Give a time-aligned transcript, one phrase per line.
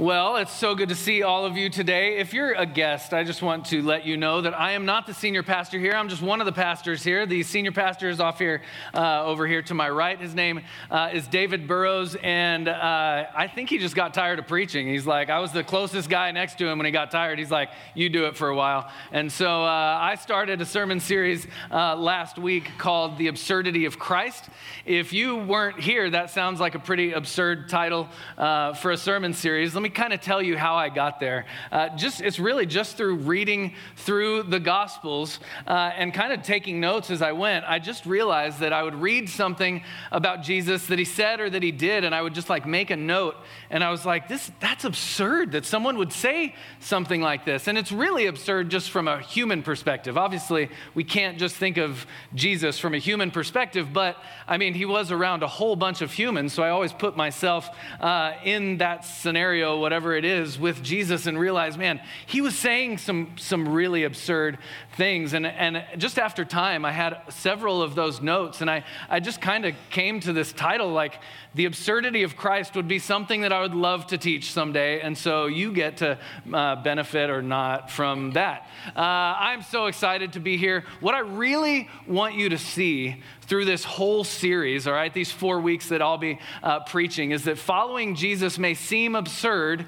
[0.00, 2.16] Well, it's so good to see all of you today.
[2.16, 5.06] If you're a guest, I just want to let you know that I am not
[5.06, 5.92] the senior pastor here.
[5.92, 7.26] I'm just one of the pastors here.
[7.26, 8.62] The senior pastor is off here,
[8.94, 10.18] uh, over here to my right.
[10.18, 14.46] His name uh, is David Burrows, and uh, I think he just got tired of
[14.46, 14.88] preaching.
[14.88, 17.38] He's like, I was the closest guy next to him when he got tired.
[17.38, 18.90] He's like, You do it for a while.
[19.12, 23.98] And so uh, I started a sermon series uh, last week called The Absurdity of
[23.98, 24.48] Christ.
[24.86, 28.08] If you weren't here, that sounds like a pretty absurd title
[28.38, 29.74] uh, for a sermon series.
[29.74, 31.46] Let me kind of tell you how I got there.
[31.70, 36.80] Uh, just it's really just through reading through the Gospels uh, and kind of taking
[36.80, 37.64] notes as I went.
[37.66, 41.62] I just realized that I would read something about Jesus that he said or that
[41.62, 43.36] he did, and I would just like make a note.
[43.70, 47.68] And I was like, this that's absurd that someone would say something like this.
[47.68, 50.16] And it's really absurd just from a human perspective.
[50.16, 54.16] Obviously, we can't just think of Jesus from a human perspective, but
[54.46, 57.68] I mean, he was around a whole bunch of humans, so I always put myself
[58.00, 62.98] uh, in that scenario whatever it is with Jesus and realize, man, he was saying
[62.98, 64.58] some, some really absurd
[64.96, 65.32] things.
[65.32, 69.40] And, and just after time, I had several of those notes, and I, I just
[69.40, 71.20] kind of came to this title like,
[71.54, 75.00] The Absurdity of Christ would be something that I would love to teach someday.
[75.00, 76.18] And so you get to
[76.52, 78.68] uh, benefit or not from that.
[78.96, 80.84] Uh, I'm so excited to be here.
[81.00, 85.60] What I really want you to see through this whole series, all right, these four
[85.60, 89.86] weeks that I'll be uh, preaching, is that following Jesus may seem absurd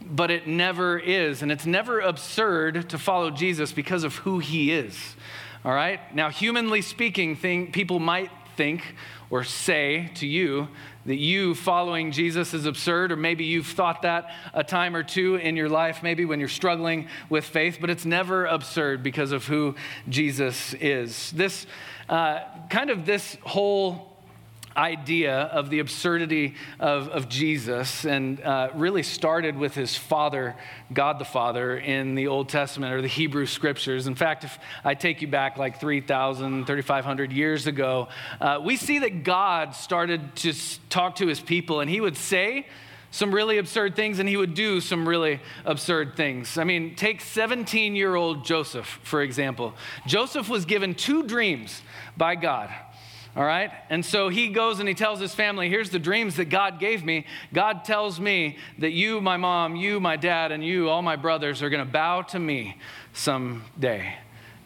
[0.00, 1.42] but it never is.
[1.42, 5.16] And it's never absurd to follow Jesus because of who he is.
[5.64, 6.14] All right?
[6.14, 8.94] Now, humanly speaking, thing, people might think
[9.30, 10.68] or say to you
[11.04, 15.36] that you following Jesus is absurd, or maybe you've thought that a time or two
[15.36, 19.46] in your life, maybe when you're struggling with faith, but it's never absurd because of
[19.46, 19.74] who
[20.08, 21.30] Jesus is.
[21.32, 21.66] This
[22.08, 24.08] uh, kind of this whole
[24.78, 30.54] idea of the absurdity of, of Jesus and uh, really started with his father,
[30.92, 34.06] God the Father, in the Old Testament or the Hebrew scriptures.
[34.06, 38.08] In fact, if I take you back like 3,000, 3,500 years ago,
[38.40, 40.54] uh, we see that God started to
[40.88, 42.66] talk to his people and he would say,
[43.10, 46.58] some really absurd things and he would do some really absurd things.
[46.58, 49.74] I mean, take 17 year old Joseph, for example.
[50.06, 51.82] Joseph was given two dreams
[52.16, 52.70] by God.
[53.36, 53.70] All right?
[53.88, 57.04] And so he goes and he tells his family, Here's the dreams that God gave
[57.04, 57.24] me.
[57.52, 61.62] God tells me that you, my mom, you, my dad, and you, all my brothers,
[61.62, 62.76] are going to bow to me
[63.12, 64.12] someday.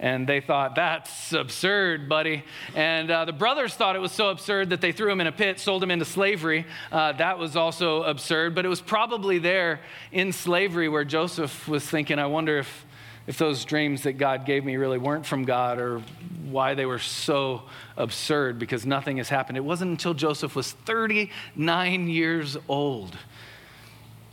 [0.02, 2.42] And they thought, that's absurd, buddy.
[2.74, 5.32] And uh, the brothers thought it was so absurd that they threw him in a
[5.32, 6.66] pit, sold him into slavery.
[6.90, 8.56] Uh, that was also absurd.
[8.56, 9.78] But it was probably there
[10.10, 12.84] in slavery where Joseph was thinking, I wonder if,
[13.28, 16.02] if those dreams that God gave me really weren't from God or
[16.50, 17.62] why they were so
[17.96, 19.56] absurd because nothing has happened.
[19.56, 23.16] It wasn't until Joseph was 39 years old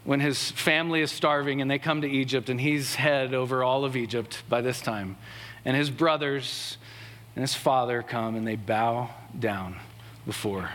[0.03, 3.85] when his family is starving and they come to Egypt and he's head over all
[3.85, 5.15] of Egypt by this time.
[5.65, 6.77] And his brothers
[7.35, 9.77] and his father come and they bow down
[10.25, 10.69] before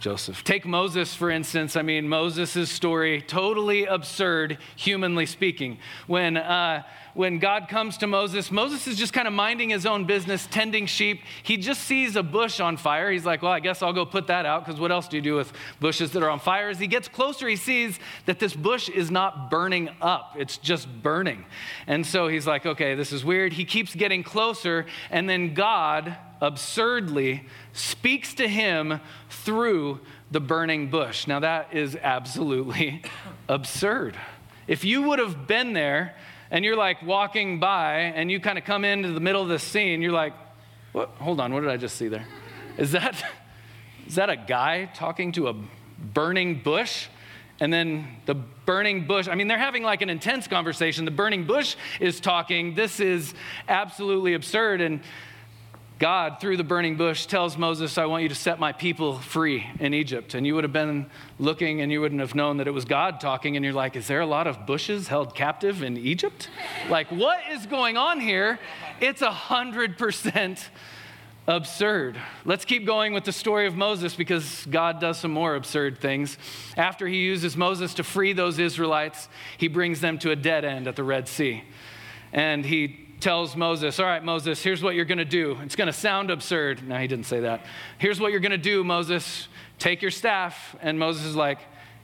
[0.00, 0.42] Joseph.
[0.42, 1.76] Take Moses, for instance.
[1.76, 5.78] I mean, Moses' story, totally absurd, humanly speaking.
[6.08, 6.82] When, uh,
[7.14, 10.86] when God comes to Moses, Moses is just kind of minding his own business, tending
[10.86, 11.22] sheep.
[11.42, 13.10] He just sees a bush on fire.
[13.10, 15.22] He's like, well, I guess I'll go put that out because what else do you
[15.22, 16.70] do with bushes that are on fire?
[16.70, 20.88] As he gets closer, he sees that this bush is not burning up, it's just
[21.02, 21.44] burning.
[21.86, 23.52] And so he's like, okay, this is weird.
[23.52, 31.26] He keeps getting closer, and then God absurdly speaks to him through the burning bush.
[31.26, 33.02] Now, that is absolutely
[33.48, 34.16] absurd.
[34.66, 36.16] If you would have been there
[36.52, 39.58] and you're like walking by and you kind of come into the middle of the
[39.58, 40.34] scene, you're like,
[40.92, 41.08] what?
[41.18, 42.26] hold on, what did I just see there?
[42.76, 43.24] Is that,
[44.06, 45.54] is that a guy talking to a
[45.98, 47.08] burning bush?
[47.58, 51.06] And then the burning bush, I mean, they're having like an intense conversation.
[51.06, 52.74] The burning bush is talking.
[52.74, 53.32] This is
[53.66, 54.82] absolutely absurd.
[54.82, 55.00] And
[56.02, 59.64] God, through the burning bush, tells Moses, I want you to set my people free
[59.78, 60.34] in Egypt.
[60.34, 61.06] And you would have been
[61.38, 63.54] looking and you wouldn't have known that it was God talking.
[63.54, 66.48] And you're like, is there a lot of bushes held captive in Egypt?
[66.90, 68.58] like, what is going on here?
[69.00, 70.70] It's a hundred percent
[71.46, 72.18] absurd.
[72.44, 76.36] Let's keep going with the story of Moses because God does some more absurd things.
[76.76, 80.88] After he uses Moses to free those Israelites, he brings them to a dead end
[80.88, 81.62] at the Red Sea.
[82.32, 85.56] And he tells Moses, All right, Moses, here's what you're going to do.
[85.62, 86.86] It's going to sound absurd.
[86.86, 87.64] No, he didn't say that.
[87.98, 89.48] Here's what you're going to do, Moses.
[89.78, 90.76] Take your staff.
[90.82, 91.60] And Moses is like,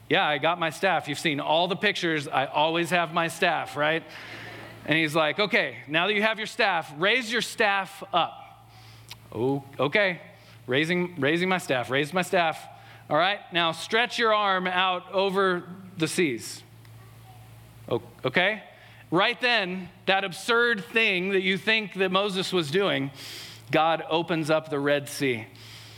[0.09, 1.07] Yeah, I got my staff.
[1.07, 2.27] You've seen all the pictures.
[2.27, 4.03] I always have my staff, right?
[4.85, 8.67] And he's like, Okay, now that you have your staff, raise your staff up.
[9.31, 10.21] Oh, okay.
[10.65, 12.65] Raising, raising my staff, raise my staff.
[13.09, 15.63] All right, now stretch your arm out over
[15.97, 16.63] the seas.
[18.23, 18.61] Okay?
[19.11, 23.11] Right then, that absurd thing that you think that Moses was doing,
[23.71, 25.47] God opens up the Red Sea.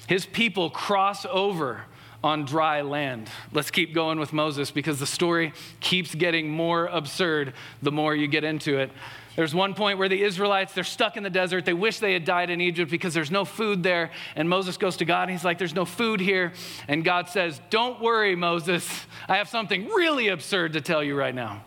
[0.07, 1.85] His people cross over
[2.23, 3.29] on dry land.
[3.51, 8.27] Let's keep going with Moses because the story keeps getting more absurd the more you
[8.27, 8.91] get into it.
[9.35, 11.63] There's one point where the Israelites, they're stuck in the desert.
[11.63, 14.11] They wish they had died in Egypt because there's no food there.
[14.35, 16.51] And Moses goes to God and he's like, There's no food here.
[16.87, 18.87] And God says, Don't worry, Moses.
[19.29, 21.63] I have something really absurd to tell you right now.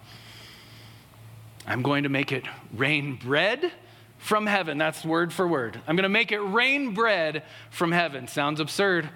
[1.67, 2.45] I'm going to make it
[2.75, 3.73] rain bread
[4.19, 4.79] from heaven.
[4.79, 5.81] That's word for word.
[5.87, 8.29] I'm going to make it rain bread from heaven.
[8.29, 9.09] Sounds absurd,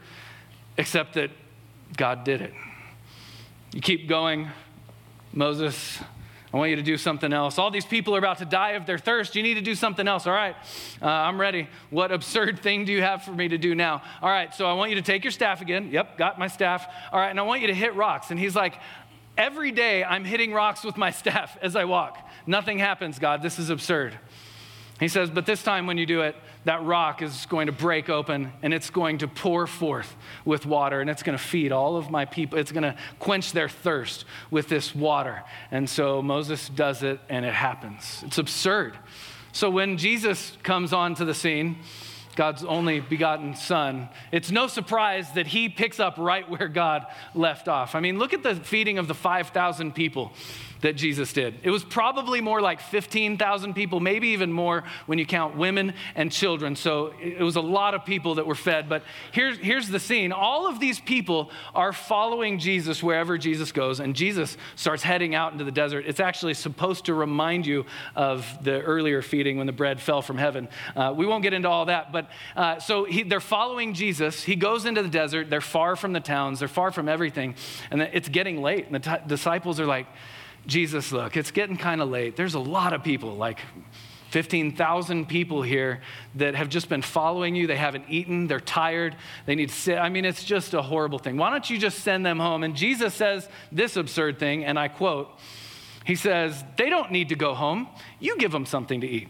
[0.77, 1.31] except that
[1.97, 2.55] God did it.
[3.73, 4.49] You keep going,
[5.33, 5.99] Moses.
[6.53, 7.59] I want you to do something else.
[7.59, 9.37] All these people are about to die of their thirst.
[9.37, 10.27] You need to do something else.
[10.27, 10.56] All right,
[11.03, 11.69] uh, I'm ready.
[11.91, 14.03] What absurd thing do you have for me to do now?
[14.23, 15.91] All right, so I want you to take your staff again.
[15.93, 16.87] Yep, got my staff.
[17.12, 18.31] All right, and I want you to hit rocks.
[18.31, 18.79] And he's like,
[19.38, 22.19] Every day I'm hitting rocks with my staff as I walk.
[22.46, 23.40] Nothing happens, God.
[23.40, 24.19] This is absurd.
[24.99, 28.08] He says, But this time when you do it, that rock is going to break
[28.08, 31.96] open and it's going to pour forth with water and it's going to feed all
[31.96, 32.58] of my people.
[32.58, 35.44] It's going to quench their thirst with this water.
[35.70, 38.25] And so Moses does it and it happens.
[38.26, 38.99] It's absurd.
[39.52, 41.79] So when Jesus comes onto the scene,
[42.38, 47.05] God's only begotten Son, it's no surprise that he picks up right where God
[47.35, 47.96] left off.
[47.96, 50.32] I mean, look at the feeding of the 5,000 people
[50.80, 51.54] that Jesus did.
[51.62, 56.30] It was probably more like 15,000 people, maybe even more when you count women and
[56.30, 56.76] children.
[56.76, 58.88] So it was a lot of people that were fed.
[58.88, 59.02] But
[59.32, 64.14] here's, here's the scene all of these people are following Jesus wherever Jesus goes, and
[64.14, 66.04] Jesus starts heading out into the desert.
[66.06, 70.38] It's actually supposed to remind you of the earlier feeding when the bread fell from
[70.38, 70.69] heaven.
[70.94, 74.42] Uh, we won't get into all that, but uh, so he, they're following Jesus.
[74.42, 75.50] He goes into the desert.
[75.50, 77.54] They're far from the towns, they're far from everything,
[77.90, 78.86] and it's getting late.
[78.86, 80.06] And the t- disciples are like,
[80.69, 82.37] Jesus, look, it's getting kind of late.
[82.37, 83.59] There's a lot of people, like
[84.31, 86.03] 15,000 people here
[86.35, 87.67] that have just been following you.
[87.67, 88.47] They haven't eaten.
[88.47, 89.17] They're tired.
[89.47, 89.99] They need to sit.
[89.99, 91.38] I mean, it's just a horrible thing.
[91.38, 92.62] Why don't you just send them home?
[92.62, 95.31] And Jesus says this absurd thing, and I quote
[96.05, 97.88] He says, They don't need to go home.
[98.21, 99.29] You give them something to eat.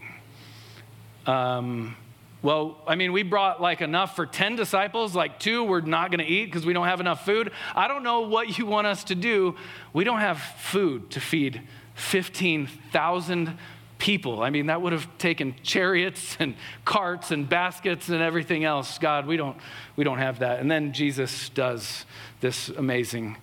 [1.25, 1.95] Um,
[2.41, 6.25] well, I mean, we brought like enough for 10 disciples, like two we're not going
[6.25, 7.51] to eat because we don't have enough food.
[7.75, 9.55] I don't know what you want us to do.
[9.91, 11.61] We don't have food to feed
[11.95, 13.57] 15,000
[13.97, 14.41] people.
[14.41, 16.55] I mean, that would have taken chariots and
[16.85, 18.97] carts and baskets and everything else.
[18.97, 19.57] God, we don't,
[19.97, 20.59] we don't have that.
[20.59, 22.05] And then Jesus does
[22.39, 23.35] this amazing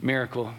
[0.00, 0.52] miracle.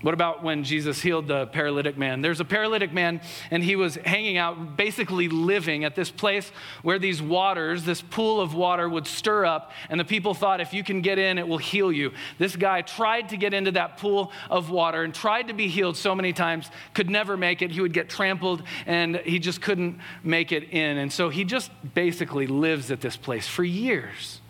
[0.00, 2.20] What about when Jesus healed the paralytic man?
[2.20, 6.52] There's a paralytic man, and he was hanging out, basically living at this place
[6.82, 10.72] where these waters, this pool of water, would stir up, and the people thought if
[10.72, 12.12] you can get in, it will heal you.
[12.38, 15.96] This guy tried to get into that pool of water and tried to be healed
[15.96, 17.72] so many times, could never make it.
[17.72, 20.98] He would get trampled, and he just couldn't make it in.
[20.98, 24.40] And so he just basically lives at this place for years.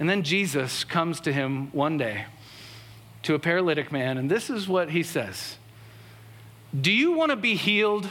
[0.00, 2.26] And then Jesus comes to him one day
[3.22, 5.56] to a paralytic man, and this is what he says
[6.78, 8.08] Do you want to be healed?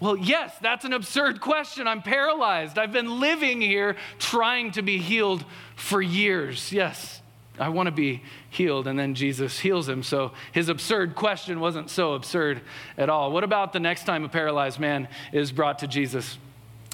[0.00, 1.86] Well, yes, that's an absurd question.
[1.86, 2.76] I'm paralyzed.
[2.76, 5.44] I've been living here trying to be healed
[5.76, 6.72] for years.
[6.72, 7.22] Yes,
[7.56, 8.20] I want to be
[8.50, 8.88] healed.
[8.88, 10.02] And then Jesus heals him.
[10.02, 12.62] So his absurd question wasn't so absurd
[12.98, 13.30] at all.
[13.30, 16.36] What about the next time a paralyzed man is brought to Jesus?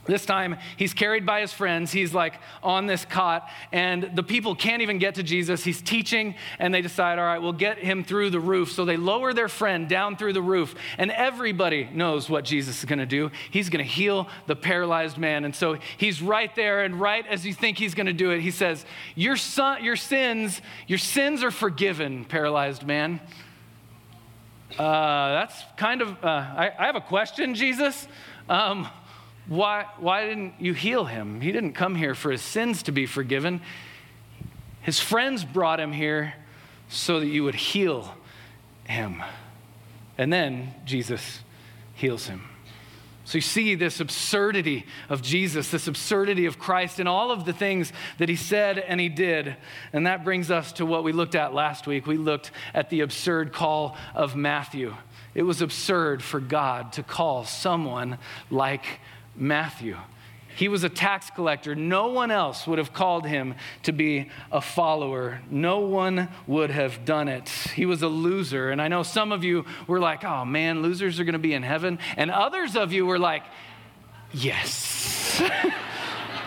[0.08, 1.92] This time, he's carried by his friends.
[1.92, 5.62] He's like on this cot, and the people can't even get to Jesus.
[5.62, 8.72] He's teaching, and they decide, all right, we'll get him through the roof.
[8.72, 12.84] So they lower their friend down through the roof, and everybody knows what Jesus is
[12.86, 13.30] going to do.
[13.50, 15.44] He's going to heal the paralyzed man.
[15.44, 18.40] And so he's right there, and right as you think he's going to do it,
[18.40, 23.20] he says, your, son, your sins, your sins are forgiven, paralyzed man.
[24.78, 28.06] Uh, that's kind of, uh, I, I, have a question, Jesus.
[28.48, 28.86] Um,
[29.49, 31.40] why, why didn't you heal him?
[31.40, 33.61] He didn't come here for his sins to be forgiven.
[34.83, 36.35] His friends brought him here
[36.88, 38.14] so that you would heal
[38.85, 39.23] him.
[40.19, 41.40] And then Jesus
[41.95, 42.43] heals him.
[43.25, 47.52] So you see this absurdity of Jesus, this absurdity of Christ, and all of the
[47.52, 49.55] things that he said and he did.
[49.93, 52.07] And that brings us to what we looked at last week.
[52.07, 54.95] We looked at the absurd call of Matthew.
[55.35, 58.17] It was absurd for God to call someone
[58.50, 59.00] like
[59.38, 59.97] Matthew.
[60.57, 61.76] He was a tax collector.
[61.76, 63.54] No one else would have called him
[63.85, 65.40] to be a follower.
[65.50, 67.49] No one would have done it.
[67.49, 68.71] He was a loser.
[68.71, 71.54] And I know some of you were like, oh man, losers are going to be
[71.54, 72.00] in heaven.
[72.16, 73.45] And others of you were like,
[74.33, 75.40] yes.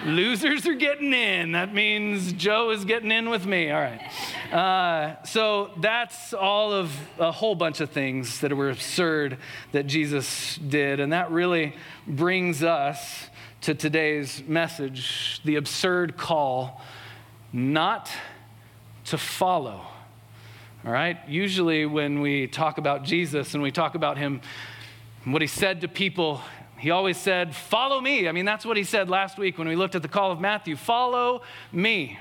[0.05, 1.51] losers are getting in.
[1.53, 3.71] That means Joe is getting in with me.
[3.71, 4.53] All right.
[4.53, 9.37] Uh, so that's all of a whole bunch of things that were absurd
[9.71, 10.99] that Jesus did.
[10.99, 11.75] And that really
[12.07, 13.27] brings us
[13.61, 16.81] to today's message the absurd call
[17.53, 18.09] not
[19.05, 19.85] to follow.
[20.83, 21.17] All right?
[21.27, 24.41] Usually, when we talk about Jesus and we talk about him,
[25.25, 26.41] what he said to people,
[26.81, 28.27] he always said, Follow me.
[28.27, 30.41] I mean, that's what he said last week when we looked at the call of
[30.41, 32.17] Matthew follow me.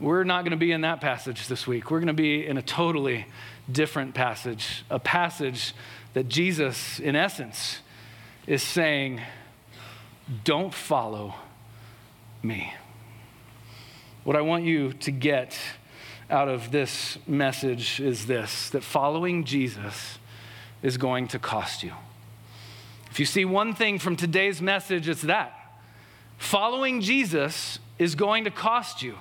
[0.00, 1.88] We're not going to be in that passage this week.
[1.88, 3.24] We're going to be in a totally
[3.70, 5.74] different passage, a passage
[6.14, 7.78] that Jesus, in essence,
[8.48, 9.20] is saying,
[10.42, 11.36] Don't follow
[12.42, 12.74] me.
[14.24, 15.56] What I want you to get
[16.28, 20.18] out of this message is this that following Jesus
[20.82, 21.92] is going to cost you.
[23.12, 25.52] If you see one thing from today's message, it's that
[26.38, 29.16] following Jesus is going to cost you.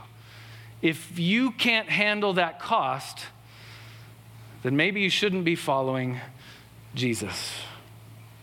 [0.82, 3.26] If you can't handle that cost,
[4.64, 6.22] then maybe you shouldn't be following
[6.96, 7.52] Jesus.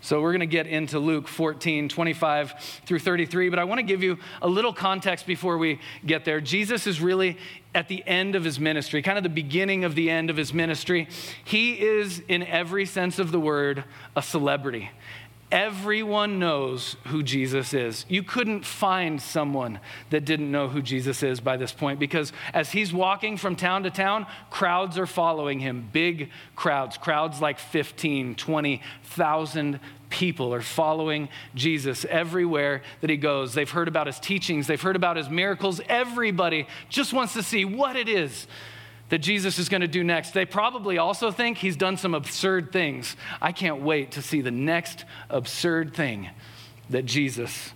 [0.02, 3.83] So we're going to get into Luke 14, 25 through 33, but I want to
[3.83, 6.43] give you a little context before we get there.
[6.43, 7.38] Jesus is really
[7.75, 10.52] at the end of his ministry, kind of the beginning of the end of his
[10.52, 11.09] ministry.
[11.43, 14.90] He is, in every sense of the word, a celebrity.
[15.50, 18.05] Everyone knows who Jesus is.
[18.07, 22.71] You couldn't find someone that didn't know who Jesus is by this point because as
[22.71, 25.88] he's walking from town to town, crowds are following him.
[25.90, 33.55] Big crowds, crowds like 15, 20,000 people are following Jesus everywhere that he goes.
[33.55, 35.81] They've heard about his teachings, they've heard about his miracles.
[35.88, 38.47] Everybody just wants to see what it is
[39.09, 40.33] that Jesus is going to do next.
[40.33, 43.17] They probably also think he's done some absurd things.
[43.41, 46.31] I can't wait to see the next absurd thing
[46.91, 47.73] that Jesus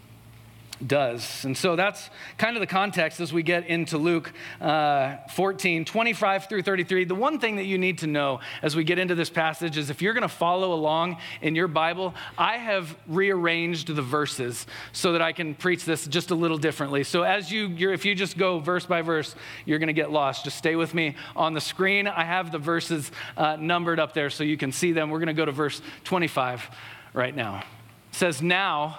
[0.87, 1.45] does.
[1.45, 6.49] And so that's kind of the context as we get into Luke uh, 14, 25
[6.49, 7.05] through 33.
[7.05, 9.91] The one thing that you need to know as we get into this passage is
[9.91, 15.13] if you're going to follow along in your Bible, I have rearranged the verses so
[15.13, 17.05] that I can preach this just a little differently.
[17.05, 19.35] So as you, if you just go verse by verse,
[19.65, 20.45] you're going to get lost.
[20.45, 22.07] Just stay with me on the screen.
[22.07, 25.11] I have the verses uh, numbered up there so you can see them.
[25.11, 26.71] We're going to go to verse 25
[27.13, 27.59] right now.
[27.59, 28.99] It says, Now,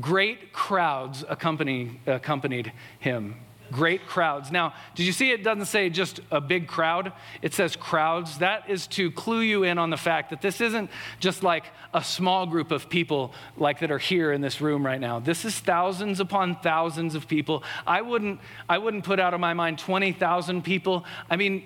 [0.00, 3.36] great crowds accompany, accompanied him.
[3.72, 4.52] Great crowds.
[4.52, 7.12] Now, did you see it doesn't say just a big crowd?
[7.40, 8.38] It says crowds.
[8.38, 12.04] That is to clue you in on the fact that this isn't just like a
[12.04, 15.18] small group of people like that are here in this room right now.
[15.18, 17.64] This is thousands upon thousands of people.
[17.86, 21.04] I wouldn't I wouldn't put out of my mind 20,000 people.
[21.30, 21.64] I mean,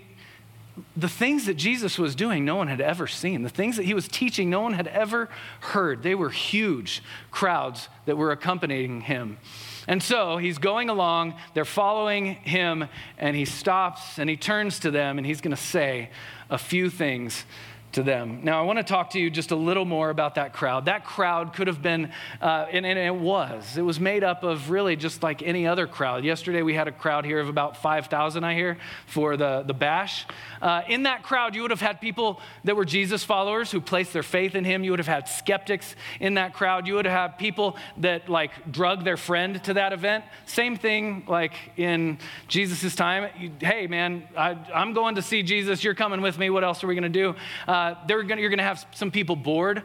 [0.96, 3.42] the things that Jesus was doing, no one had ever seen.
[3.42, 5.28] The things that he was teaching, no one had ever
[5.60, 6.02] heard.
[6.02, 9.38] They were huge crowds that were accompanying him.
[9.86, 14.90] And so he's going along, they're following him, and he stops and he turns to
[14.90, 16.10] them and he's going to say
[16.50, 17.44] a few things
[17.92, 18.40] to them.
[18.42, 20.84] Now, I want to talk to you just a little more about that crowd.
[20.84, 24.70] That crowd could have been, uh, and, and, it was, it was made up of
[24.70, 26.22] really just like any other crowd.
[26.22, 28.76] Yesterday, we had a crowd here of about 5,000, I hear,
[29.06, 30.26] for the, the bash.
[30.60, 34.12] Uh, in that crowd, you would have had people that were Jesus followers who placed
[34.12, 34.84] their faith in him.
[34.84, 36.86] You would have had skeptics in that crowd.
[36.86, 40.24] You would have people that like drug their friend to that event.
[40.44, 42.18] Same thing like in
[42.48, 43.30] Jesus' time.
[43.38, 45.82] You, hey, man, I, am going to see Jesus.
[45.82, 46.50] You're coming with me.
[46.50, 47.34] What else are we going to do?
[47.66, 49.82] Uh, uh, gonna, you're going to have some people bored,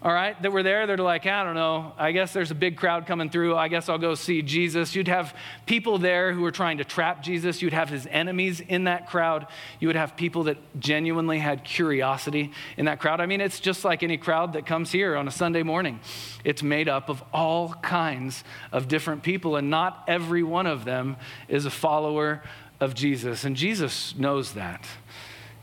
[0.00, 0.86] all right, that were there.
[0.86, 1.92] They're like, I don't know.
[1.98, 3.56] I guess there's a big crowd coming through.
[3.56, 4.94] I guess I'll go see Jesus.
[4.94, 5.34] You'd have
[5.66, 7.62] people there who were trying to trap Jesus.
[7.62, 9.48] You'd have his enemies in that crowd.
[9.80, 13.20] You would have people that genuinely had curiosity in that crowd.
[13.20, 15.98] I mean, it's just like any crowd that comes here on a Sunday morning.
[16.44, 21.16] It's made up of all kinds of different people, and not every one of them
[21.48, 22.44] is a follower
[22.80, 23.42] of Jesus.
[23.42, 24.86] And Jesus knows that.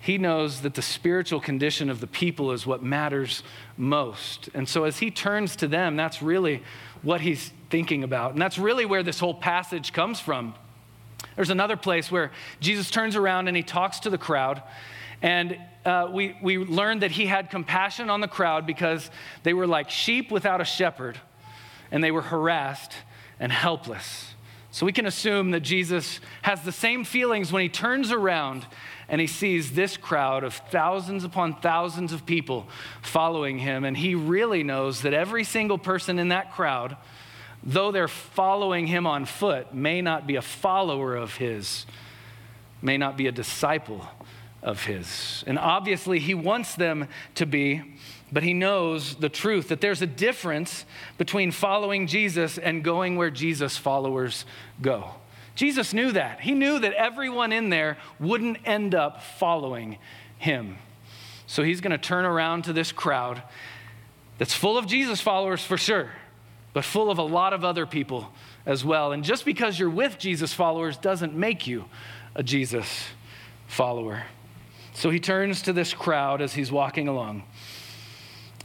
[0.05, 3.41] He knows that the spiritual condition of the people is what matters
[3.75, 4.49] most.
[4.53, 6.61] And so as he turns to them, that's really
[7.01, 8.33] what he's thinking about.
[8.33, 10.53] And that's really where this whole passage comes from.
[11.35, 14.61] There's another place where Jesus turns around and he talks to the crowd.
[15.23, 19.09] And uh, we, we learned that he had compassion on the crowd because
[19.41, 21.19] they were like sheep without a shepherd,
[21.89, 22.93] and they were harassed
[23.39, 24.34] and helpless.
[24.75, 28.65] So we can assume that Jesus has the same feelings when he turns around
[29.07, 32.67] and he sees this crowd of thousands upon thousands of people
[33.01, 33.85] following him.
[33.85, 36.97] And he really knows that every single person in that crowd,
[37.63, 41.85] though they're following him on foot, may not be a follower of his,
[42.81, 44.05] may not be a disciple
[44.61, 45.41] of his.
[45.47, 47.94] And obviously, he wants them to be,
[48.31, 50.85] but he knows the truth that there's a difference
[51.17, 54.45] between following Jesus and going where Jesus' followers
[54.81, 55.11] go.
[55.55, 56.41] Jesus knew that.
[56.41, 59.97] He knew that everyone in there wouldn't end up following
[60.37, 60.77] him.
[61.47, 63.41] So he's going to turn around to this crowd
[64.37, 66.11] that's full of Jesus followers for sure,
[66.73, 68.33] but full of a lot of other people
[68.65, 69.11] as well.
[69.11, 71.85] And just because you're with Jesus followers doesn't make you
[72.35, 73.05] a Jesus
[73.67, 74.23] follower.
[74.93, 77.43] So he turns to this crowd as he's walking along.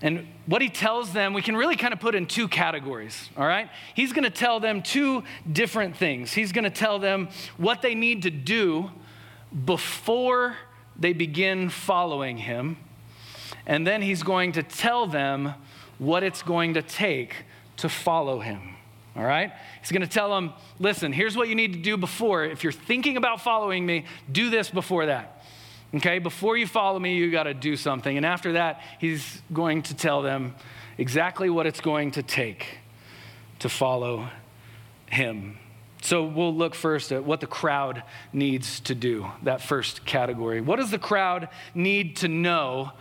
[0.03, 3.47] And what he tells them, we can really kind of put in two categories, all
[3.47, 3.69] right?
[3.95, 6.33] He's going to tell them two different things.
[6.33, 7.29] He's going to tell them
[7.59, 8.91] what they need to do
[9.65, 10.57] before
[10.99, 12.79] they begin following him.
[13.67, 15.55] And then he's going to tell them
[15.99, 17.35] what it's going to take
[17.77, 18.77] to follow him.
[19.17, 19.53] All right?
[19.81, 22.45] He's going to tell them, listen, here's what you need to do before.
[22.45, 25.40] If you're thinking about following me, do this before that.
[25.95, 26.19] Okay?
[26.19, 28.17] Before you follow me, you got to do something.
[28.17, 30.55] And after that, he's going to tell them
[30.99, 32.79] exactly what it's going to take
[33.61, 34.29] to follow
[35.07, 35.59] him.
[36.03, 40.61] So we'll look first at what the crowd needs to do, that first category.
[40.61, 42.93] What does the crowd need to know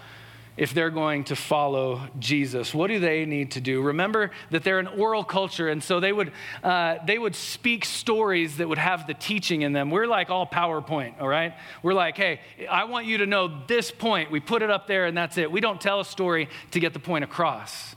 [0.60, 2.74] if they're going to follow Jesus?
[2.74, 3.82] What do they need to do?
[3.82, 8.58] Remember that they're an oral culture, and so they would, uh, they would speak stories
[8.58, 9.90] that would have the teaching in them.
[9.90, 11.54] We're like all PowerPoint, all right?
[11.82, 14.32] We're like, hey, I want you to know this point.
[14.32, 15.50] We put it up there, and that's it.
[15.50, 17.96] We don't tell a story to get the point across.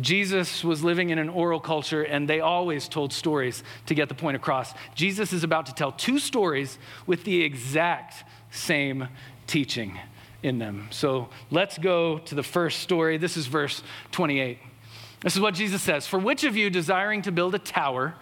[0.00, 4.14] Jesus was living in an oral culture, and they always told stories to get the
[4.14, 4.72] point across.
[4.94, 9.08] Jesus is about to tell two stories with the exact same
[9.46, 10.00] teaching
[10.42, 10.88] in them.
[10.90, 13.18] So let's go to the first story.
[13.18, 13.82] This is verse
[14.12, 14.58] 28.
[15.20, 18.14] This is what Jesus says For which of you desiring to build a tower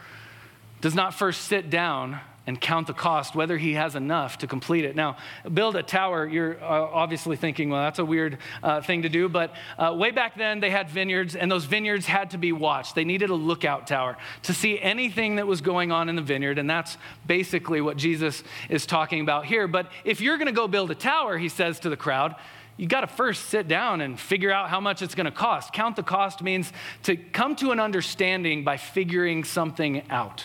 [0.81, 4.85] does not first sit down and count the cost, whether he has enough to complete
[4.85, 4.97] it.
[4.97, 5.17] Now,
[5.53, 9.29] build a tower, you're uh, obviously thinking, well, that's a weird uh, thing to do.
[9.29, 12.95] But uh, way back then, they had vineyards, and those vineyards had to be watched.
[12.95, 16.59] They needed a lookout tower to see anything that was going on in the vineyard.
[16.59, 19.69] And that's basically what Jesus is talking about here.
[19.69, 22.35] But if you're going to go build a tower, he says to the crowd,
[22.77, 25.75] you got to first sit down and figure out how much it's going to cost.
[25.75, 30.43] Count the cost means to come to an understanding by figuring something out.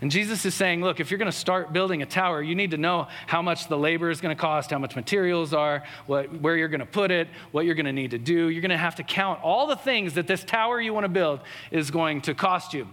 [0.00, 2.70] And Jesus is saying, look, if you're going to start building a tower, you need
[2.70, 6.40] to know how much the labor is going to cost, how much materials are, what,
[6.40, 8.48] where you're going to put it, what you're going to need to do.
[8.48, 11.08] You're going to have to count all the things that this tower you want to
[11.08, 11.40] build
[11.72, 12.86] is going to cost you.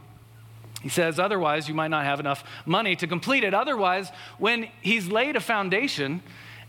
[0.82, 3.54] He says, otherwise, you might not have enough money to complete it.
[3.54, 6.24] Otherwise, when he's laid a foundation,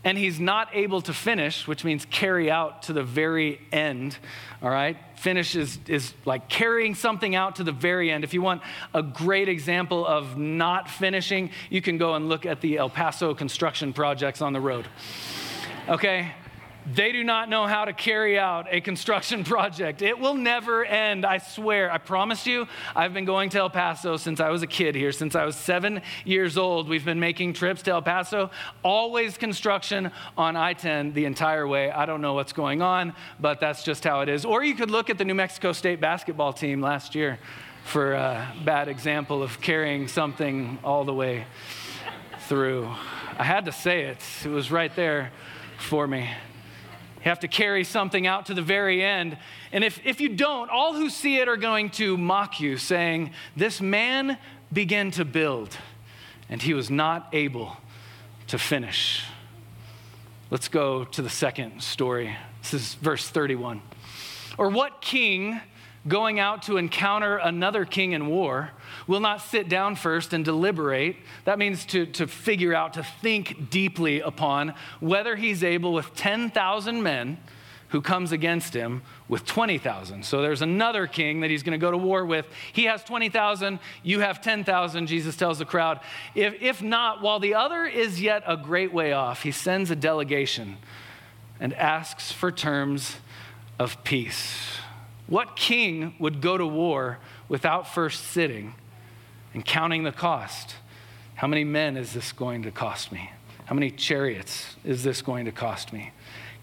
[0.07, 4.17] and he's not able to finish, which means carry out to the very end.
[4.61, 4.95] All right?
[5.17, 8.23] Finish is, is like carrying something out to the very end.
[8.23, 8.61] If you want
[8.93, 13.33] a great example of not finishing, you can go and look at the El Paso
[13.33, 14.87] construction projects on the road.
[15.89, 16.31] Okay?
[16.93, 20.01] They do not know how to carry out a construction project.
[20.01, 21.91] It will never end, I swear.
[21.91, 25.11] I promise you, I've been going to El Paso since I was a kid here.
[25.11, 28.51] Since I was seven years old, we've been making trips to El Paso.
[28.83, 31.91] Always construction on I 10 the entire way.
[31.91, 34.45] I don't know what's going on, but that's just how it is.
[34.45, 37.37] Or you could look at the New Mexico State basketball team last year
[37.83, 41.45] for a bad example of carrying something all the way
[42.47, 42.85] through.
[43.37, 45.31] I had to say it, it was right there
[45.77, 46.29] for me.
[47.27, 49.37] You have to carry something out to the very end.
[49.73, 53.31] And if, if you don't, all who see it are going to mock you, saying,
[53.53, 54.37] This man
[54.71, 55.75] began to build,
[56.47, 57.75] and he was not able
[58.47, 59.25] to finish.
[60.51, 62.33] Let's go to the second story.
[62.61, 63.81] This is verse 31.
[64.57, 65.59] Or what king
[66.07, 68.71] going out to encounter another king in war
[69.07, 71.15] will not sit down first and deliberate.
[71.45, 77.01] That means to, to figure out, to think deeply upon whether he's able with 10,000
[77.01, 77.37] men
[77.89, 80.25] who comes against him with 20,000.
[80.25, 82.45] So there's another king that he's going to go to war with.
[82.73, 86.01] He has 20,000, you have 10,000, Jesus tells the crowd.
[86.35, 89.95] If, if not, while the other is yet a great way off, he sends a
[89.95, 90.77] delegation
[91.59, 93.17] and asks for terms
[93.79, 94.77] of peace.
[95.27, 98.75] What king would go to war without first sitting
[99.53, 100.75] and counting the cost.
[101.35, 103.31] How many men is this going to cost me?
[103.65, 106.11] How many chariots is this going to cost me?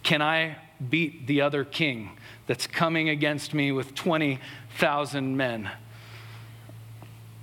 [0.03, 0.57] Can I
[0.91, 2.11] beat the other king
[2.47, 5.71] that's coming against me with 20,000 men?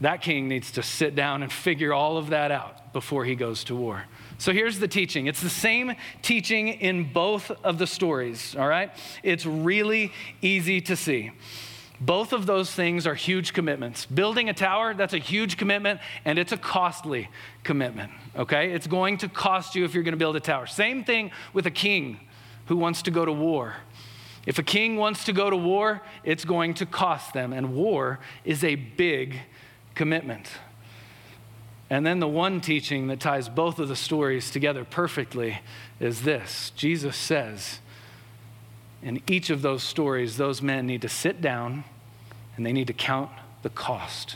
[0.02, 3.64] That king needs to sit down and figure all of that out before he goes
[3.66, 4.06] to war.
[4.40, 5.28] So here's the teaching.
[5.28, 8.92] It's the same teaching in both of the stories, all right?
[9.22, 11.32] It's really easy to see.
[12.02, 14.08] Both of those things are huge commitments.
[14.08, 17.30] Building a tower, that's a huge commitment, and it's a costly
[17.64, 18.72] commitment, okay?
[18.72, 20.66] It's going to cost you if you're going to build a tower.
[20.66, 22.20] Same thing with a king
[22.66, 23.76] who wants to go to war.
[24.48, 28.20] If a king wants to go to war, it's going to cost them, and war
[28.44, 29.40] is a big
[29.94, 30.50] commitment.
[31.92, 35.60] And then the one teaching that ties both of the stories together perfectly
[36.00, 37.80] is this Jesus says,
[39.02, 41.84] in each of those stories, those men need to sit down
[42.56, 43.32] and they need to count
[43.64, 44.36] the cost.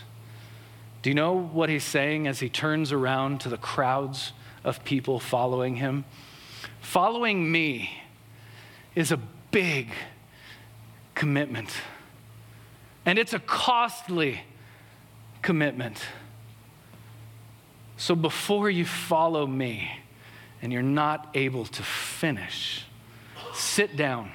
[1.01, 5.19] Do you know what he's saying as he turns around to the crowds of people
[5.19, 6.05] following him?
[6.81, 7.91] Following me
[8.95, 9.19] is a
[9.51, 9.91] big
[11.13, 11.69] commitment,
[13.05, 14.41] and it's a costly
[15.41, 16.01] commitment.
[17.97, 19.89] So before you follow me
[20.61, 22.85] and you're not able to finish,
[23.53, 24.31] sit down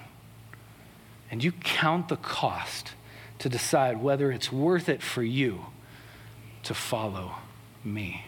[1.30, 2.92] and you count the cost
[3.38, 5.66] to decide whether it's worth it for you
[6.62, 7.36] to follow
[7.84, 8.26] me.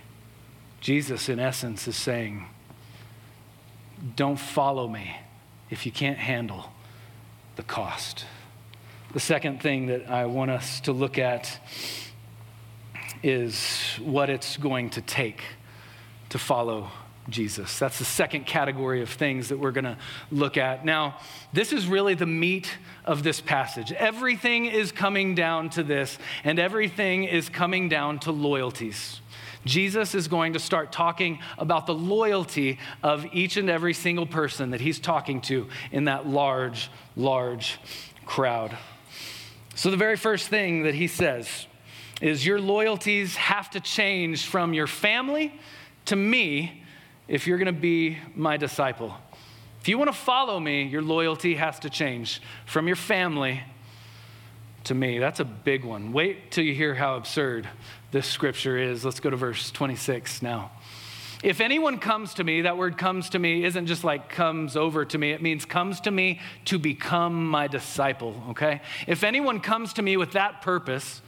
[0.81, 2.47] Jesus, in essence, is saying,
[4.17, 5.17] Don't follow me
[5.71, 6.73] if you can't handle
[7.57, 8.25] the cost.
[9.13, 11.61] The second thing that I want us to look at
[13.23, 15.43] is what it's going to take
[16.31, 16.89] to follow
[17.29, 17.79] Jesus.
[17.79, 19.97] That's the second category of things that we're going to
[20.31, 20.85] look at.
[20.85, 21.19] Now,
[21.53, 22.69] this is really the meat
[23.05, 23.93] of this passage.
[23.93, 29.21] Everything is coming down to this, and everything is coming down to loyalties.
[29.65, 34.71] Jesus is going to start talking about the loyalty of each and every single person
[34.71, 37.79] that he's talking to in that large, large
[38.27, 38.77] crowd.
[39.77, 41.67] So, the very first thing that he says
[42.21, 45.55] is your loyalties have to change from your family
[46.07, 46.82] to me
[47.33, 49.15] if you're going to be my disciple.
[49.81, 53.63] If you want to follow me, your loyalty has to change from your family
[54.85, 55.19] to me.
[55.19, 56.13] That's a big one.
[56.13, 57.67] Wait till you hear how absurd
[58.11, 59.03] this scripture is.
[59.03, 60.73] Let's go to verse 26 now.
[61.43, 65.07] If anyone comes to me, that word comes to me isn't just like comes over
[65.07, 68.83] to me, it means comes to me to become my disciple, okay?
[69.07, 71.23] If anyone comes to me with that purpose,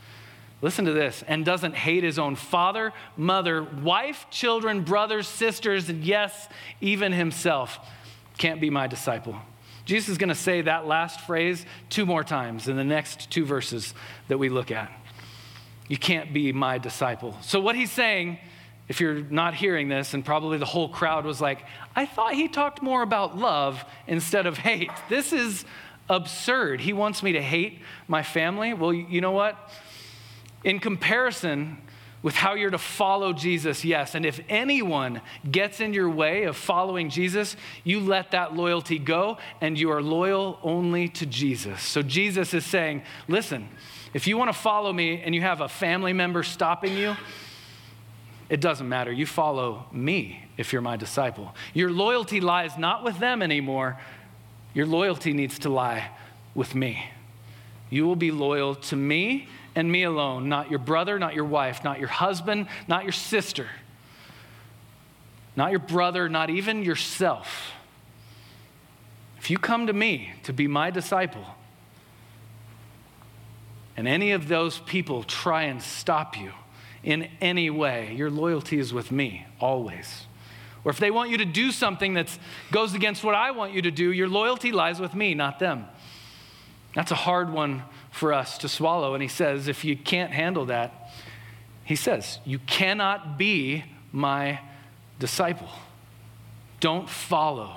[0.64, 6.02] listen to this, and doesn't hate his own father, mother, wife, children, brothers, sisters, and
[6.02, 6.48] yes,
[6.80, 7.78] even himself,
[8.38, 9.36] can't be my disciple.
[9.84, 13.44] Jesus is going to say that last phrase two more times in the next two
[13.44, 13.92] verses
[14.28, 14.90] that we look at.
[15.86, 17.36] You can't be my disciple.
[17.42, 18.38] So, what he's saying
[18.88, 22.48] if you're not hearing this, and probably the whole crowd was like, I thought he
[22.48, 24.90] talked more about love instead of hate.
[25.08, 25.64] This is
[26.08, 26.80] absurd.
[26.80, 28.74] He wants me to hate my family.
[28.74, 29.56] Well, you know what?
[30.64, 31.78] In comparison
[32.22, 34.14] with how you're to follow Jesus, yes.
[34.14, 39.36] And if anyone gets in your way of following Jesus, you let that loyalty go
[39.60, 41.82] and you are loyal only to Jesus.
[41.82, 43.68] So Jesus is saying, listen,
[44.14, 47.14] if you want to follow me and you have a family member stopping you,
[48.48, 49.12] it doesn't matter.
[49.12, 51.54] You follow me if you're my disciple.
[51.74, 54.00] Your loyalty lies not with them anymore.
[54.72, 56.10] Your loyalty needs to lie
[56.54, 57.10] with me.
[57.90, 61.82] You will be loyal to me and me alone, not your brother, not your wife,
[61.84, 63.66] not your husband, not your sister,
[65.56, 67.72] not your brother, not even yourself.
[69.38, 71.44] If you come to me to be my disciple,
[73.96, 76.52] and any of those people try and stop you,
[77.04, 80.26] in any way, your loyalty is with me always.
[80.84, 82.36] Or if they want you to do something that
[82.70, 85.86] goes against what I want you to do, your loyalty lies with me, not them.
[86.94, 87.82] That's a hard one
[88.14, 89.14] for us to swallow.
[89.14, 91.10] And he says, if you can't handle that,
[91.84, 94.60] he says, you cannot be my
[95.18, 95.68] disciple.
[96.78, 97.76] Don't follow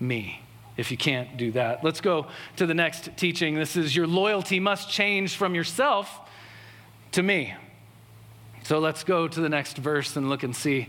[0.00, 0.40] me
[0.78, 1.84] if you can't do that.
[1.84, 3.56] Let's go to the next teaching.
[3.56, 6.18] This is your loyalty must change from yourself
[7.12, 7.54] to me.
[8.62, 10.88] So let's go to the next verse and look and see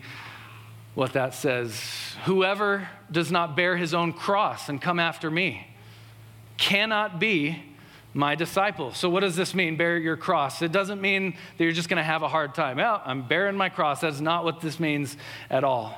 [0.95, 1.81] what that says.
[2.23, 5.67] Whoever does not bear his own cross and come after me
[6.57, 7.63] cannot be
[8.13, 8.93] my disciple.
[8.93, 10.61] So, what does this mean, bear your cross?
[10.61, 12.79] It doesn't mean that you're just going to have a hard time.
[12.79, 14.01] I'm bearing my cross.
[14.01, 15.15] That's not what this means
[15.49, 15.95] at all.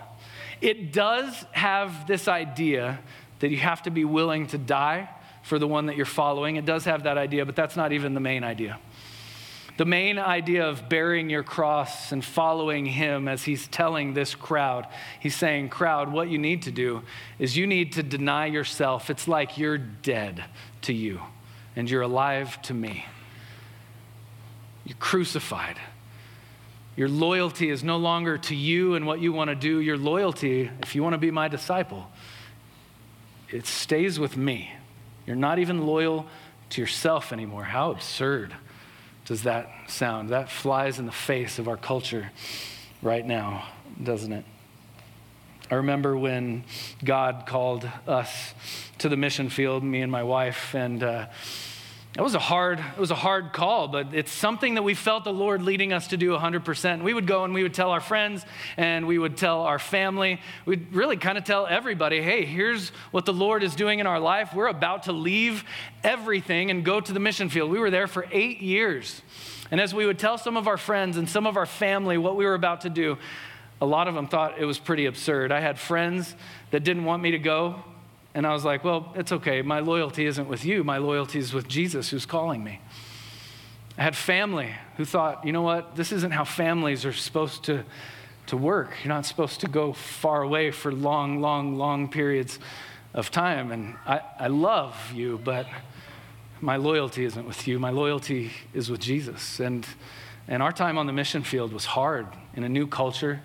[0.59, 2.99] It does have this idea
[3.39, 5.09] that you have to be willing to die
[5.41, 6.57] for the one that you're following.
[6.57, 8.77] It does have that idea, but that's not even the main idea.
[9.77, 14.85] The main idea of bearing your cross and following him as he's telling this crowd,
[15.19, 17.01] he's saying, Crowd, what you need to do
[17.39, 19.09] is you need to deny yourself.
[19.09, 20.43] It's like you're dead
[20.81, 21.21] to you
[21.75, 23.05] and you're alive to me.
[24.85, 25.77] You're crucified.
[26.95, 29.79] Your loyalty is no longer to you and what you want to do.
[29.79, 32.11] Your loyalty, if you want to be my disciple,
[33.49, 34.71] it stays with me.
[35.25, 36.25] You're not even loyal
[36.71, 37.63] to yourself anymore.
[37.63, 38.53] How absurd
[39.25, 40.29] does that sound?
[40.29, 42.31] That flies in the face of our culture
[43.01, 43.65] right now,
[44.01, 44.45] doesn't it?
[45.71, 46.65] I remember when
[47.01, 48.53] God called us
[48.97, 51.27] to the mission field, me and my wife, and uh,
[52.17, 55.23] it was a hard it was a hard call but it's something that we felt
[55.23, 58.01] the lord leading us to do 100% we would go and we would tell our
[58.01, 60.41] friends and we would tell our family.
[60.65, 64.19] We'd really kind of tell everybody hey here's what the lord is doing in our
[64.19, 64.53] life.
[64.53, 65.63] We're about to leave
[66.03, 67.71] everything and go to the mission field.
[67.71, 69.21] We were there for eight years.
[69.71, 72.35] And as we would tell some of our friends and some of our family what
[72.35, 73.17] we were about to do
[73.81, 76.35] a lot of them thought it was pretty absurd i had friends
[76.69, 77.83] that didn't want me to go
[78.33, 79.61] and I was like, well, it's okay.
[79.61, 80.83] My loyalty isn't with you.
[80.83, 82.79] My loyalty is with Jesus who's calling me.
[83.97, 85.95] I had family who thought, you know what?
[85.95, 87.83] This isn't how families are supposed to,
[88.47, 88.93] to work.
[89.03, 92.57] You're not supposed to go far away for long, long, long periods
[93.13, 93.71] of time.
[93.71, 95.67] And I, I love you, but
[96.61, 97.79] my loyalty isn't with you.
[97.79, 99.59] My loyalty is with Jesus.
[99.59, 99.85] And,
[100.47, 103.41] and our time on the mission field was hard in a new culture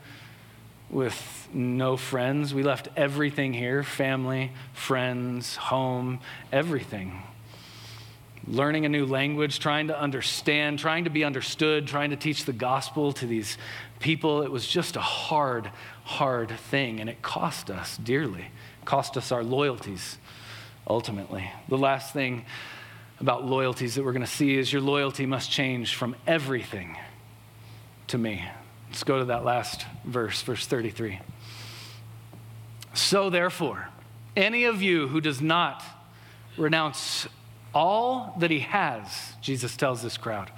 [0.91, 2.55] with no friends.
[2.55, 6.21] We left everything here family, friends, home,
[6.53, 7.23] everything.
[8.47, 12.53] Learning a new language, trying to understand, trying to be understood, trying to teach the
[12.53, 13.59] gospel to these
[13.99, 14.43] people.
[14.43, 15.71] It was just a hard,
[16.05, 18.43] hard thing, and it cost us dearly.
[18.43, 20.19] It cost us our loyalties,
[20.87, 21.51] ultimately.
[21.69, 22.45] The last thing
[23.19, 26.97] about loyalties that we're going to see is your loyalty must change from everything
[28.09, 28.45] to me.
[28.97, 31.21] Let's go to that last verse, verse 33.
[32.95, 33.91] So, therefore,
[34.35, 35.85] any of you who does not
[36.57, 37.29] renounce
[37.75, 40.51] all that he has, Jesus tells this crowd,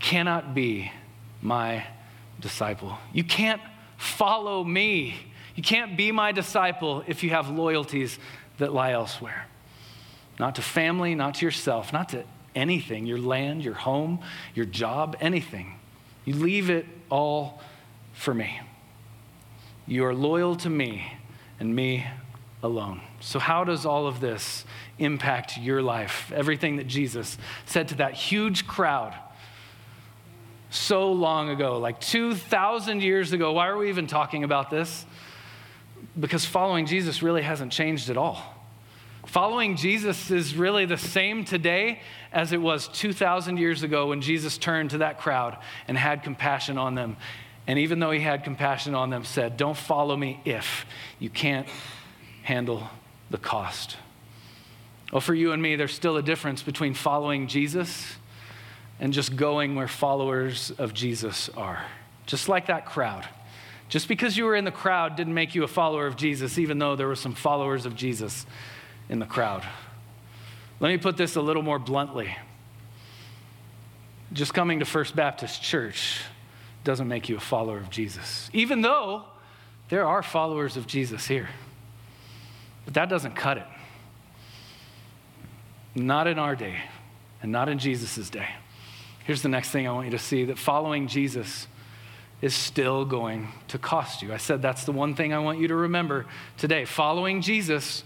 [0.00, 0.90] cannot be
[1.40, 1.86] my
[2.40, 2.98] disciple.
[3.12, 3.62] You can't
[3.96, 5.14] follow me.
[5.54, 8.18] You can't be my disciple if you have loyalties
[8.58, 9.46] that lie elsewhere.
[10.40, 12.24] Not to family, not to yourself, not to
[12.56, 14.18] anything your land, your home,
[14.52, 15.76] your job, anything.
[16.24, 17.60] You leave it all
[18.12, 18.60] for me.
[19.86, 21.12] You are loyal to me
[21.58, 22.06] and me
[22.62, 23.00] alone.
[23.20, 24.64] So, how does all of this
[24.98, 26.32] impact your life?
[26.34, 29.14] Everything that Jesus said to that huge crowd
[30.70, 33.52] so long ago, like 2,000 years ago.
[33.52, 35.04] Why are we even talking about this?
[36.18, 38.59] Because following Jesus really hasn't changed at all.
[39.30, 42.00] Following Jesus is really the same today
[42.32, 46.76] as it was 2,000 years ago when Jesus turned to that crowd and had compassion
[46.76, 47.16] on them.
[47.68, 50.84] And even though he had compassion on them, said, Don't follow me if
[51.20, 51.68] you can't
[52.42, 52.88] handle
[53.30, 53.96] the cost.
[55.12, 58.16] Well, for you and me, there's still a difference between following Jesus
[58.98, 61.86] and just going where followers of Jesus are.
[62.26, 63.28] Just like that crowd.
[63.88, 66.80] Just because you were in the crowd didn't make you a follower of Jesus, even
[66.80, 68.44] though there were some followers of Jesus
[69.10, 69.66] in the crowd.
[70.78, 72.34] Let me put this a little more bluntly.
[74.32, 76.20] Just coming to First Baptist Church
[76.84, 79.24] doesn't make you a follower of Jesus, even though
[79.90, 81.48] there are followers of Jesus here.
[82.84, 83.66] But that doesn't cut it.
[85.96, 86.76] Not in our day,
[87.42, 88.48] and not in Jesus' day.
[89.24, 91.66] Here's the next thing I want you to see that following Jesus
[92.40, 94.32] is still going to cost you.
[94.32, 96.84] I said that's the one thing I want you to remember today.
[96.84, 98.04] Following Jesus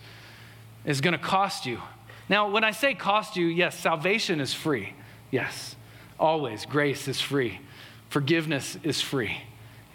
[0.84, 1.80] is going to cost you.
[2.28, 4.94] Now, when I say cost you, yes, salvation is free.
[5.30, 5.76] Yes,
[6.18, 6.66] always.
[6.66, 7.60] Grace is free.
[8.08, 9.38] Forgiveness is free.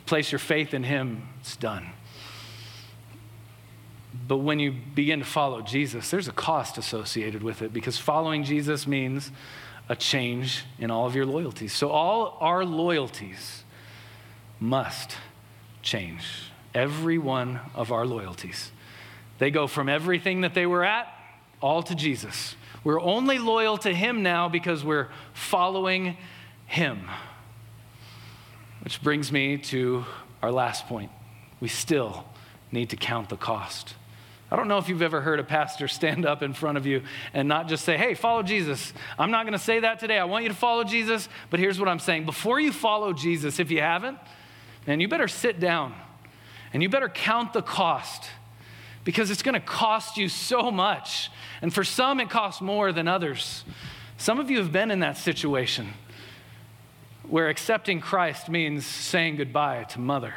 [0.05, 1.85] Place your faith in Him, it's done.
[4.27, 8.43] But when you begin to follow Jesus, there's a cost associated with it because following
[8.43, 9.31] Jesus means
[9.87, 11.73] a change in all of your loyalties.
[11.73, 13.63] So, all our loyalties
[14.59, 15.17] must
[15.81, 16.23] change.
[16.73, 18.71] Every one of our loyalties.
[19.39, 21.07] They go from everything that they were at
[21.61, 22.55] all to Jesus.
[22.83, 26.17] We're only loyal to Him now because we're following
[26.67, 27.09] Him.
[28.81, 30.05] Which brings me to
[30.41, 31.11] our last point.
[31.59, 32.25] We still
[32.71, 33.95] need to count the cost.
[34.51, 37.03] I don't know if you've ever heard a pastor stand up in front of you
[37.33, 38.93] and not just say, hey, follow Jesus.
[39.17, 40.17] I'm not going to say that today.
[40.17, 42.25] I want you to follow Jesus, but here's what I'm saying.
[42.25, 44.17] Before you follow Jesus, if you haven't,
[44.85, 45.93] then you better sit down
[46.73, 48.23] and you better count the cost
[49.03, 51.31] because it's going to cost you so much.
[51.61, 53.63] And for some, it costs more than others.
[54.17, 55.93] Some of you have been in that situation
[57.27, 60.33] where accepting Christ means saying goodbye to mother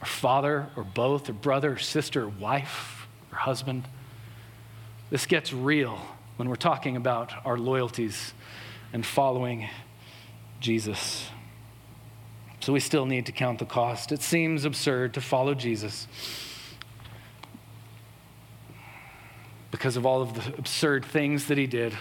[0.00, 3.84] or father or both or brother or sister or wife or husband.
[5.10, 5.98] This gets real
[6.36, 8.34] when we're talking about our loyalties
[8.92, 9.68] and following
[10.60, 11.28] Jesus.
[12.60, 14.12] So we still need to count the cost.
[14.12, 16.06] It seems absurd to follow Jesus
[19.74, 21.92] because of all of the absurd things that he did.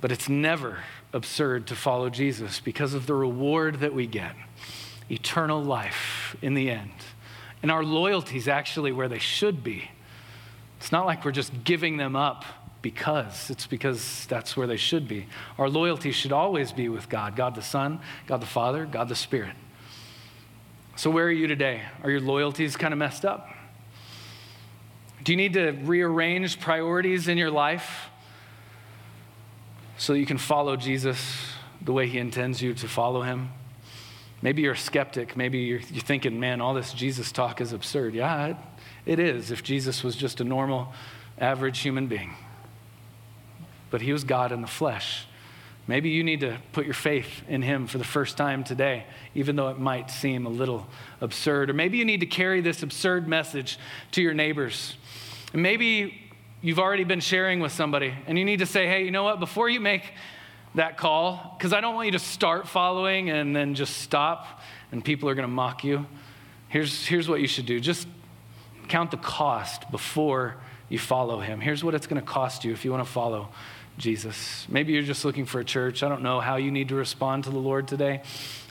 [0.00, 0.78] But it's never
[1.12, 4.36] absurd to follow Jesus because of the reward that we get
[5.10, 6.92] eternal life in the end.
[7.60, 9.90] And our loyalty is actually where they should be.
[10.78, 12.44] It's not like we're just giving them up
[12.82, 13.50] because.
[13.50, 15.26] It's because that's where they should be.
[15.58, 19.16] Our loyalty should always be with God God the Son, God the Father, God the
[19.16, 19.56] Spirit.
[20.94, 21.82] So, where are you today?
[22.04, 23.48] Are your loyalties kind of messed up?
[25.22, 28.10] Do you need to rearrange priorities in your life
[29.96, 33.50] so you can follow Jesus the way he intends you to follow him?
[34.40, 35.36] Maybe you're a skeptic.
[35.36, 38.14] Maybe you're, you're thinking, man, all this Jesus talk is absurd.
[38.14, 38.56] Yeah, it,
[39.06, 40.92] it is if Jesus was just a normal,
[41.38, 42.34] average human being.
[43.90, 45.26] But he was God in the flesh.
[45.88, 49.56] Maybe you need to put your faith in him for the first time today, even
[49.56, 50.86] though it might seem a little
[51.20, 51.70] absurd.
[51.70, 53.78] Or maybe you need to carry this absurd message
[54.12, 54.96] to your neighbors.
[55.52, 59.10] And maybe you've already been sharing with somebody, and you need to say, hey, you
[59.10, 59.40] know what?
[59.40, 60.12] Before you make
[60.76, 64.60] that call, because I don't want you to start following and then just stop,
[64.92, 66.06] and people are going to mock you.
[66.68, 68.06] Here's, here's what you should do just
[68.88, 70.56] count the cost before
[70.88, 71.60] you follow him.
[71.60, 73.48] Here's what it's going to cost you if you want to follow
[73.98, 74.66] Jesus.
[74.68, 76.02] Maybe you're just looking for a church.
[76.02, 78.22] I don't know how you need to respond to the Lord today.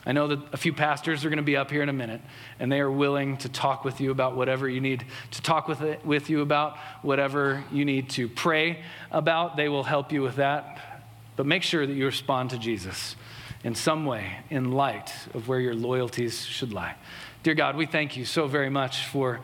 [0.04, 2.20] I know that a few pastors are going to be up here in a minute,
[2.58, 5.80] and they are willing to talk with you about whatever you need to talk with,
[5.80, 8.80] it, with you about, whatever you need to pray
[9.12, 9.56] about.
[9.56, 11.02] They will help you with that.
[11.36, 13.14] But make sure that you respond to Jesus
[13.62, 16.96] in some way in light of where your loyalties should lie.
[17.44, 19.40] Dear God, we thank you so very much for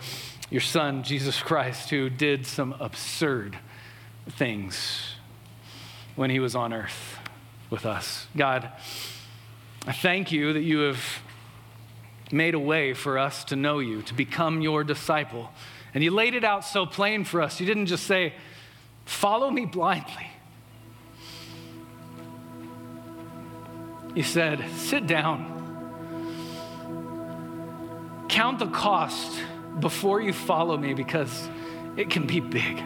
[0.51, 3.57] your Son, Jesus Christ, who did some absurd
[4.31, 5.15] things
[6.19, 7.17] when he was on earth
[7.71, 8.27] with us.
[8.37, 8.73] God,
[9.87, 11.01] I thank you that you have
[12.33, 15.49] made a way for us to know you, to become your disciple.
[15.95, 17.61] And you laid it out so plain for us.
[17.61, 18.35] You didn't just say,
[19.05, 20.27] follow me blindly.
[24.17, 25.55] You said, sit down,
[28.29, 29.41] count the cost
[29.79, 31.49] before you follow me because
[31.97, 32.83] it can be big.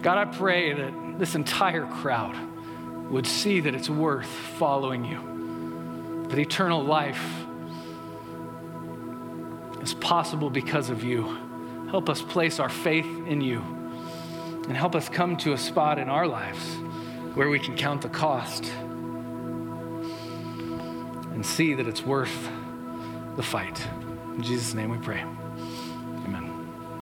[0.00, 2.36] God, I pray that this entire crowd
[3.08, 7.24] would see that it's worth following you, that eternal life
[9.82, 11.38] is possible because of you.
[11.90, 13.60] Help us place our faith in you
[14.66, 16.74] and help us come to a spot in our lives
[17.34, 18.64] where we can count the cost
[21.34, 22.50] and see that it's worth
[23.36, 23.80] the fight.
[24.34, 25.24] In Jesus' name we pray.